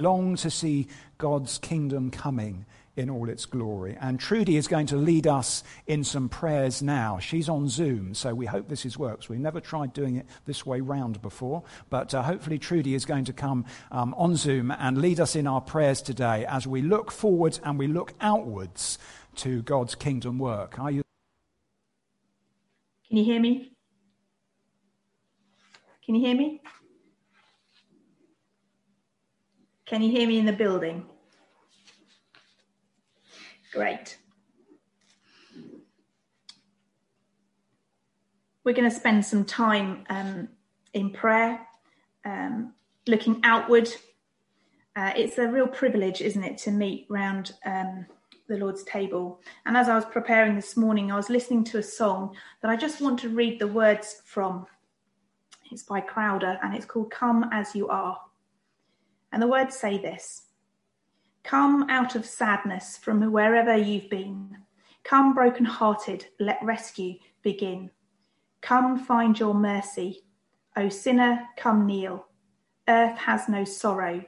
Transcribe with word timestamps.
long 0.00 0.36
to 0.36 0.50
see 0.50 0.86
God's 1.16 1.56
kingdom 1.56 2.10
coming 2.10 2.66
in 2.96 3.08
all 3.08 3.30
its 3.30 3.46
glory. 3.46 3.96
And 3.98 4.20
Trudy 4.20 4.56
is 4.56 4.68
going 4.68 4.88
to 4.88 4.96
lead 4.96 5.26
us 5.26 5.64
in 5.86 6.04
some 6.04 6.28
prayers 6.28 6.82
now. 6.82 7.18
She's 7.18 7.48
on 7.48 7.70
Zoom, 7.70 8.12
so 8.12 8.34
we 8.34 8.44
hope 8.44 8.68
this 8.68 8.84
is 8.84 8.98
works. 8.98 9.30
We've 9.30 9.40
never 9.40 9.58
tried 9.58 9.94
doing 9.94 10.16
it 10.16 10.26
this 10.44 10.66
way 10.66 10.82
round 10.82 11.22
before, 11.22 11.62
but 11.88 12.12
uh, 12.12 12.22
hopefully 12.22 12.58
Trudy 12.58 12.94
is 12.94 13.06
going 13.06 13.24
to 13.24 13.32
come 13.32 13.64
um, 13.90 14.12
on 14.18 14.36
Zoom 14.36 14.70
and 14.70 14.98
lead 14.98 15.18
us 15.18 15.34
in 15.34 15.46
our 15.46 15.62
prayers 15.62 16.02
today 16.02 16.44
as 16.44 16.66
we 16.66 16.82
look 16.82 17.10
forward 17.10 17.58
and 17.64 17.78
we 17.78 17.86
look 17.86 18.12
outwards 18.20 18.98
to 19.36 19.62
God's 19.62 19.94
kingdom 19.94 20.38
work. 20.38 20.78
Are 20.78 20.90
you? 20.90 21.02
Can 23.08 23.16
you 23.16 23.24
hear 23.24 23.40
me? 23.40 23.72
Can 26.04 26.16
you 26.16 26.26
hear 26.26 26.36
me? 26.36 26.60
Can 29.86 30.02
you 30.02 30.10
hear 30.10 30.26
me 30.26 30.38
in 30.38 30.46
the 30.46 30.52
building? 30.52 31.06
Great. 33.72 34.18
We're 38.64 38.74
going 38.74 38.90
to 38.90 38.96
spend 38.96 39.24
some 39.24 39.44
time 39.44 40.04
um, 40.10 40.48
in 40.92 41.10
prayer, 41.10 41.60
um, 42.24 42.74
looking 43.06 43.40
outward. 43.44 43.88
Uh, 44.96 45.12
it's 45.14 45.38
a 45.38 45.46
real 45.46 45.68
privilege, 45.68 46.20
isn't 46.20 46.42
it, 46.42 46.58
to 46.58 46.72
meet 46.72 47.06
round 47.08 47.52
um, 47.64 48.06
the 48.48 48.56
Lord's 48.56 48.82
table. 48.82 49.40
And 49.66 49.76
as 49.76 49.88
I 49.88 49.94
was 49.94 50.04
preparing 50.04 50.56
this 50.56 50.76
morning, 50.76 51.12
I 51.12 51.16
was 51.16 51.30
listening 51.30 51.62
to 51.64 51.78
a 51.78 51.82
song 51.82 52.34
that 52.60 52.72
I 52.72 52.76
just 52.76 53.00
want 53.00 53.20
to 53.20 53.28
read 53.28 53.60
the 53.60 53.68
words 53.68 54.20
from. 54.24 54.66
It's 55.70 55.84
by 55.84 56.00
Crowder 56.00 56.58
and 56.64 56.74
it's 56.74 56.86
called 56.86 57.12
Come 57.12 57.48
As 57.52 57.72
You 57.76 57.86
Are. 57.86 58.20
And 59.36 59.42
the 59.42 59.48
words 59.48 59.76
say 59.76 59.98
this 59.98 60.46
Come 61.44 61.90
out 61.90 62.14
of 62.14 62.24
sadness 62.24 62.96
from 62.96 63.20
wherever 63.30 63.76
you've 63.76 64.08
been. 64.08 64.56
Come 65.04 65.34
broken-hearted, 65.34 66.24
let 66.40 66.58
rescue 66.62 67.16
begin. 67.42 67.90
Come 68.62 68.98
find 68.98 69.38
your 69.38 69.52
mercy. 69.52 70.22
O 70.74 70.88
sinner, 70.88 71.42
come 71.58 71.84
kneel. 71.84 72.24
Earth 72.88 73.18
has 73.18 73.46
no 73.46 73.64
sorrow, 73.64 74.24